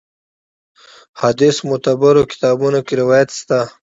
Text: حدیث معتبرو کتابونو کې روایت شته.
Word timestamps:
حدیث 1.21 1.57
معتبرو 1.67 2.23
کتابونو 2.31 2.79
کې 2.87 2.93
روایت 3.01 3.29
شته. 3.39 3.59